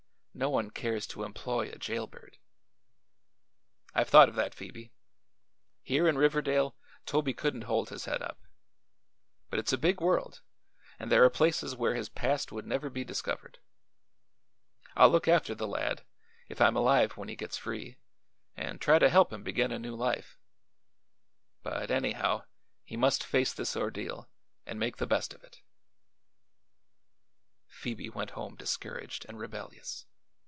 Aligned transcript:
No 0.33 0.49
one 0.49 0.69
cares 0.71 1.05
to 1.07 1.23
employ 1.25 1.69
a 1.69 1.77
jail 1.77 2.07
bird." 2.07 2.37
"I've 3.93 4.07
thought 4.07 4.29
of 4.29 4.35
that, 4.35 4.55
Phoebe. 4.55 4.91
Here 5.83 6.07
in 6.07 6.17
Riverdale 6.17 6.77
Toby 7.05 7.33
couldn't 7.33 7.63
hold 7.63 7.89
his 7.89 8.05
head 8.05 8.21
up. 8.23 8.39
But 9.49 9.59
it's 9.59 9.73
a 9.73 9.77
big 9.77 9.99
world 9.99 10.41
and 10.97 11.11
there 11.11 11.23
are 11.25 11.29
places 11.29 11.75
where 11.75 11.95
his 11.95 12.07
past 12.09 12.49
would 12.49 12.65
never 12.65 12.89
be 12.89 13.03
discovered. 13.03 13.59
I'll 14.95 15.09
look 15.09 15.27
after 15.27 15.53
the 15.53 15.67
lad, 15.67 16.05
if 16.47 16.61
I'm 16.61 16.77
alive 16.77 17.17
when 17.17 17.27
he 17.27 17.35
gets 17.35 17.57
free, 17.57 17.97
and 18.55 18.79
try 18.79 18.99
to 18.99 19.09
help 19.09 19.33
him 19.33 19.43
begin 19.43 19.73
a 19.73 19.77
new 19.77 19.95
life; 19.95 20.37
but, 21.61 21.91
anyhow, 21.91 22.45
he 22.85 22.95
must 22.95 23.25
face 23.25 23.53
this 23.53 23.75
ordeal 23.75 24.29
and 24.65 24.79
make 24.79 24.95
the 24.95 25.05
best 25.05 25.33
of 25.33 25.43
it." 25.43 25.61
Phoebe 27.67 28.09
went 28.09 28.31
home 28.31 28.55
discouraged 28.55 29.25
and 29.27 29.37
rebellious. 29.37 30.05